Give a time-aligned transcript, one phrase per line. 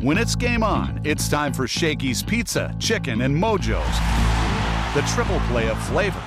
[0.00, 3.84] When it's game on, it's time for Shakey's Pizza, Chicken, and Mojo's.
[4.94, 6.22] The triple play of flavor.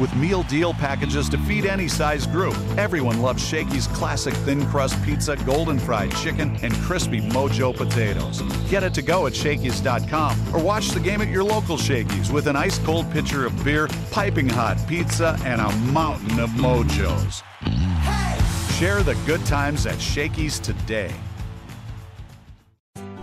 [0.00, 5.00] With meal deal packages to feed any size group, everyone loves Shakey's classic thin crust
[5.04, 8.42] pizza, golden fried chicken, and crispy Mojo potatoes.
[8.68, 12.48] Get it to go at Shakey's.com or watch the game at your local Shakey's with
[12.48, 17.44] an ice cold pitcher of beer, piping hot pizza, and a mountain of Mojos.
[18.80, 21.14] Share the good times at Shakey's today.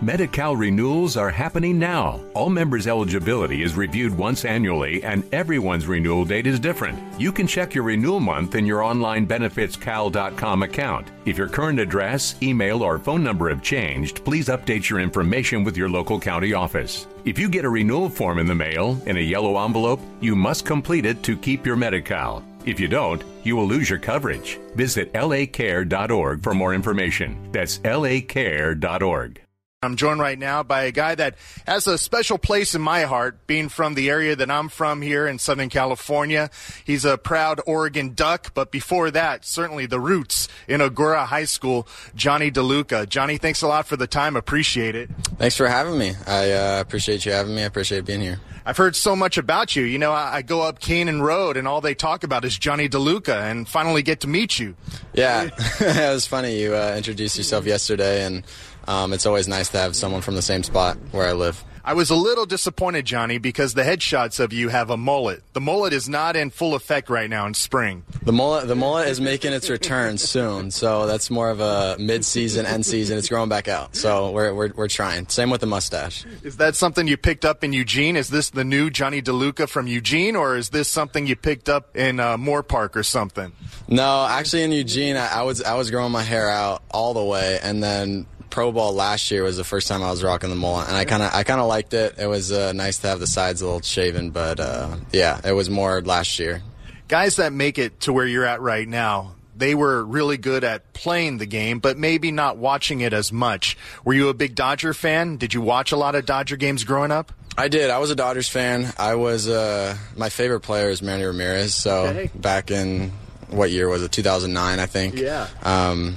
[0.02, 2.18] Medi-Cal renewals are happening now.
[2.32, 6.98] All members' eligibility is reviewed once annually, and everyone's renewal date is different.
[7.20, 11.08] You can check your renewal month in your online benefitscal.com account.
[11.26, 15.76] If your current address, email, or phone number have changed, please update your information with
[15.76, 17.06] your local county office.
[17.26, 20.64] If you get a renewal form in the mail in a yellow envelope, you must
[20.64, 22.42] complete it to keep your Medi-Cal.
[22.64, 24.58] If you don't, you will lose your coverage.
[24.76, 27.50] Visit lacare.org for more information.
[27.52, 29.42] That's lacare.org.
[29.82, 33.46] I'm joined right now by a guy that has a special place in my heart,
[33.46, 36.50] being from the area that I'm from here in Southern California.
[36.84, 41.88] He's a proud Oregon Duck, but before that, certainly the roots in Agoura High School,
[42.14, 43.08] Jonny DeLuca.
[43.08, 44.36] Jonny, thanks a lot for the time.
[44.36, 45.08] Appreciate it.
[45.38, 46.12] Thanks for having me.
[46.26, 47.62] I uh, appreciate you having me.
[47.62, 48.38] I appreciate being here.
[48.66, 49.84] I've heard so much about you.
[49.84, 52.90] You know, I, I go up Kanan Road and all they talk about is Jonny
[52.90, 54.76] DeLuca and finally get to meet you.
[55.14, 55.48] Yeah,
[55.80, 56.60] it was funny.
[56.60, 58.44] You uh, introduced yourself yesterday and
[58.86, 61.64] um, it's always nice to have someone from the same spot where I live.
[61.82, 65.42] I was a little disappointed, Jonny, because the headshots of you have a mullet.
[65.54, 68.04] The mullet is not in full effect right now in spring.
[68.22, 72.66] The mullet, the mullet is making its return soon, so that's more of a mid-season,
[72.66, 73.16] end season.
[73.16, 75.26] It's growing back out, so we're, we're, we're trying.
[75.28, 76.26] Same with the mustache.
[76.42, 78.14] Is that something you picked up in Eugene?
[78.14, 81.96] Is this the new Jonny DeLuca from Eugene, or is this something you picked up
[81.96, 83.52] in uh, Moorpark or something?
[83.88, 87.24] No, actually in Eugene, I, I was I was growing my hair out all the
[87.24, 90.56] way, and then pro ball last year was the first time I was rocking the
[90.56, 92.18] mullet, and I kind of I kind of liked it.
[92.18, 95.52] It was uh, nice to have the sides a little shaven, but uh, yeah, it
[95.52, 96.62] was more last year.
[97.08, 100.92] Guys that make it to where you're at right now, they were really good at
[100.92, 103.76] playing the game, but maybe not watching it as much.
[104.04, 105.36] Were you a big Dodger fan?
[105.36, 107.32] Did you watch a lot of Dodger games growing up?
[107.56, 107.90] I did.
[107.90, 108.92] I was a Dodgers fan.
[108.98, 111.74] I was uh, my favorite player is Manny Ramirez.
[111.74, 112.30] So okay.
[112.34, 113.12] back in
[113.48, 114.12] what year was it?
[114.12, 115.18] 2009, I think.
[115.18, 115.48] Yeah.
[115.62, 116.16] Um,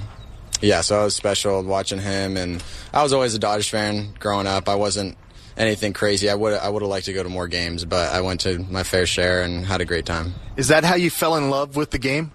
[0.64, 4.46] yeah, so it was special watching him, and I was always a Dodgers fan growing
[4.46, 4.68] up.
[4.68, 5.16] I wasn't
[5.56, 6.28] anything crazy.
[6.28, 8.58] I would I would have liked to go to more games, but I went to
[8.58, 10.34] my fair share and had a great time.
[10.56, 12.32] Is that how you fell in love with the game?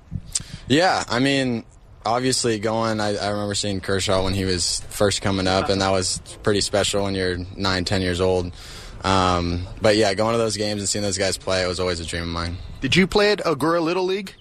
[0.68, 1.66] Yeah, I mean,
[2.06, 3.00] obviously going.
[3.00, 6.62] I, I remember seeing Kershaw when he was first coming up, and that was pretty
[6.62, 8.54] special when you're nine, ten years old.
[9.04, 12.00] Um, but yeah, going to those games and seeing those guys play, it was always
[12.00, 12.58] a dream of mine.
[12.82, 14.34] Did you play at Agoura Little League?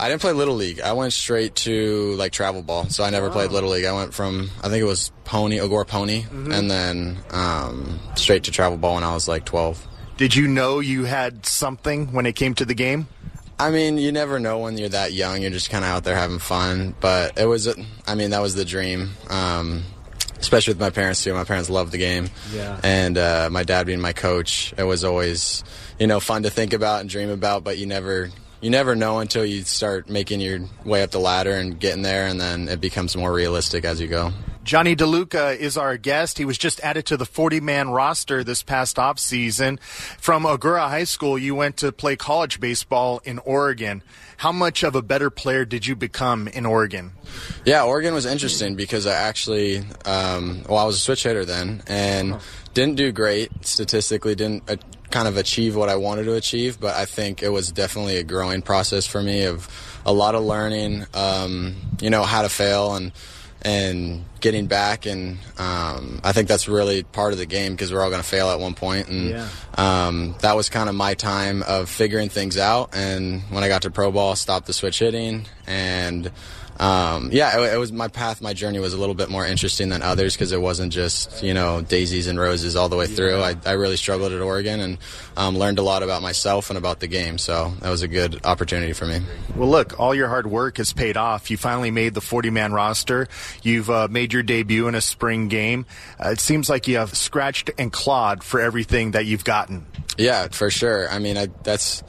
[0.00, 0.80] I didn't play little league.
[0.80, 2.88] I went straight to like travel ball.
[2.88, 3.34] So I never wow.
[3.34, 3.84] played little league.
[3.84, 6.52] I went from I think it was pony Agoura pony, mm-hmm.
[6.52, 9.86] and then um, straight to travel ball when I was like 12.
[10.16, 13.08] Did you know you had something when it came to the game?
[13.58, 15.42] I mean, you never know when you're that young.
[15.42, 16.94] You're just kind of out there having fun.
[16.98, 17.68] But it was,
[18.06, 19.10] I mean, that was the dream.
[19.28, 19.84] Um,
[20.38, 21.34] especially with my parents too.
[21.34, 22.30] My parents loved the game.
[22.54, 22.80] Yeah.
[22.82, 25.62] And uh, my dad being my coach, it was always,
[25.98, 27.64] you know, fun to think about and dream about.
[27.64, 31.52] But you never you never know until you start making your way up the ladder
[31.52, 34.32] and getting there, and then it becomes more realistic as you go.
[34.62, 36.36] Jonny DeLuca is our guest.
[36.36, 39.78] He was just added to the 40 man roster this past off season.
[40.18, 44.02] From Agoura High School, you went to play college baseball in Oregon.
[44.36, 47.12] How much of a better player did you become in Oregon?
[47.64, 51.82] Yeah, Oregon was interesting because I actually, um, well, I was a switch hitter then
[51.86, 52.38] and
[52.74, 54.76] didn't do great statistically, didn't uh,
[55.10, 58.24] kind of achieve what I wanted to achieve, but I think it was definitely a
[58.24, 59.68] growing process for me of
[60.06, 63.12] a lot of learning, um, you know, how to fail and
[63.62, 68.02] and getting back and um, I think that's really part of the game because we're
[68.02, 69.48] all going to fail at one point and yeah.
[69.74, 73.82] um, that was kind of my time of figuring things out and when I got
[73.82, 76.30] to pro ball stopped the switch hitting and
[76.80, 78.40] um, yeah, it, it, was my path.
[78.40, 81.52] My journey was a little bit more interesting than others because it wasn't just you
[81.52, 83.42] know daisies and roses all the way through.
[83.42, 84.98] I, I really struggled at Oregon and
[85.36, 87.36] um, learned a lot about myself and about the game.
[87.36, 89.20] So that was a good opportunity for me.
[89.54, 91.50] Well, look, all your hard work has paid off.
[91.50, 93.28] You finally made the 40-man roster.
[93.62, 95.84] You've uh, made your debut in a spring game.
[96.18, 99.84] Uh, it seems like you have scratched and clawed for everything that you've gotten.
[100.16, 101.10] Yeah, for sure.
[101.10, 102.02] I mean, I, that's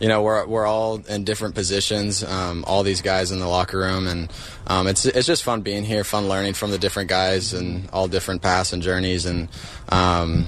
[0.00, 2.24] you know we're we're all in different positions.
[2.24, 4.32] Um, all these guys in the locker room, and
[4.66, 8.08] um, it's it's just fun being here, fun learning from the different guys and all
[8.08, 9.26] different paths and journeys.
[9.26, 9.48] And
[9.88, 10.46] um,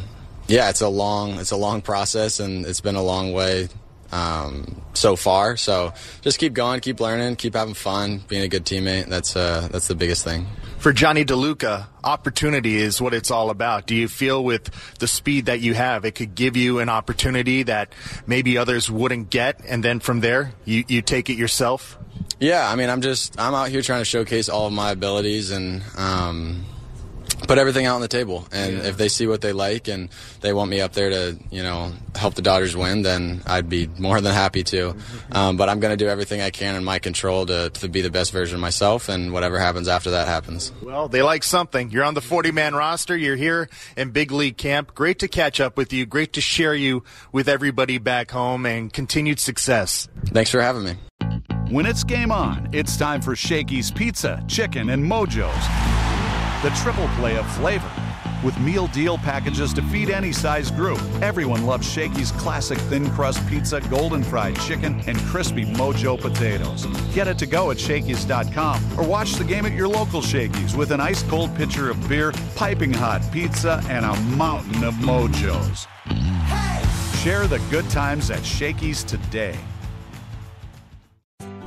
[0.49, 3.69] yeah, it's a long it's a long process, and it's been a long way
[4.13, 5.57] um, so far.
[5.57, 9.07] So just keep going, keep learning, keep having fun, being a good teammate.
[9.07, 10.47] That's uh, that's the biggest thing.
[10.87, 13.89] For Jonny DeLuca, opportunity is what it's all about.
[13.89, 17.65] Do you feel with the speed that you have, it could give you an opportunity
[17.65, 17.93] that
[18.25, 21.99] maybe others wouldn't get, and then from there, you, you take it yourself?
[22.39, 25.51] Yeah, I mean, I'm just I'm out here trying to showcase all of my abilities
[25.51, 26.65] and um,
[27.47, 28.47] put everything out on the table.
[28.53, 28.85] And yeah.
[28.85, 30.09] if they see what they like and
[30.41, 33.89] they want me up there to you know help the Dodgers win, then I'd be
[33.99, 34.97] more than happy to.
[35.33, 38.01] Um, but I'm going to do everything I can in my control to to be
[38.01, 40.73] the best version of myself, and whatever happens after that happens.
[40.83, 41.91] Well, they like something.
[41.91, 43.17] You're on the 40 man roster.
[43.17, 44.95] You're here in big league camp.
[44.95, 46.07] Great to catch up with you.
[46.07, 50.09] Great to share you with everybody back home, and continued success.
[50.27, 50.97] Thanks for having me.
[51.71, 56.06] When it's game on, it's time for Shakey's Pizza, Chicken, and Mojo's.
[56.67, 57.89] The triple play of flavor.
[58.45, 63.47] With meal deal packages to feed any size group, everyone loves Shakey's classic thin crust
[63.47, 66.87] pizza, golden fried chicken, and crispy Mojo potatoes.
[67.15, 70.91] Get it to go at Shakey's.com or watch the game at your local Shakey's with
[70.91, 75.87] an ice cold pitcher of beer, piping hot pizza, and a mountain of Mojos.
[76.49, 76.83] Hey!
[77.23, 79.57] Share the good times at Shakey's today.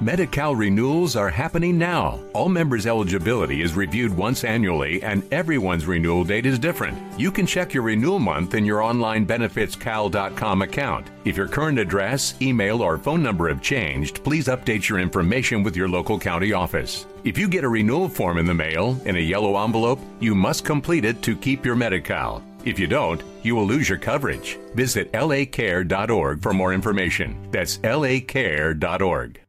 [0.01, 2.19] Medi-Cal renewals are happening now.
[2.34, 6.98] All members' eligibility is reviewed once annually, and everyone's renewal date is different.
[7.19, 11.07] You can check your renewal month in your online benefitscal.com account.
[11.25, 15.75] If your current address, email, or phone number have changed, please update your information with
[15.75, 17.06] your local county office.
[17.25, 20.63] If you get a renewal form in the mail in a yellow envelope, you must
[20.63, 22.42] complete it to keep your Medi-Cal.
[22.63, 24.57] If you don't, you will lose your coverage.
[24.75, 27.38] Visit lacare.org for more information.
[27.51, 29.42] That's lacare.org.